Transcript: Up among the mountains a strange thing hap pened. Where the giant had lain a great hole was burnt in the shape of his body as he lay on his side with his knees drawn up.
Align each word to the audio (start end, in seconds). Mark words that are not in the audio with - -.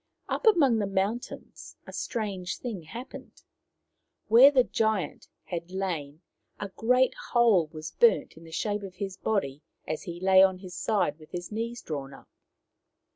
Up 0.27 0.47
among 0.47 0.79
the 0.79 0.87
mountains 0.87 1.77
a 1.85 1.93
strange 1.93 2.57
thing 2.57 2.81
hap 2.81 3.11
pened. 3.11 3.43
Where 4.29 4.49
the 4.49 4.63
giant 4.63 5.27
had 5.43 5.69
lain 5.69 6.23
a 6.59 6.69
great 6.69 7.13
hole 7.33 7.67
was 7.67 7.91
burnt 7.91 8.33
in 8.35 8.43
the 8.43 8.51
shape 8.51 8.81
of 8.81 8.95
his 8.95 9.15
body 9.15 9.61
as 9.87 10.01
he 10.01 10.19
lay 10.19 10.41
on 10.41 10.57
his 10.57 10.73
side 10.73 11.19
with 11.19 11.29
his 11.29 11.51
knees 11.51 11.83
drawn 11.83 12.15
up. 12.15 12.27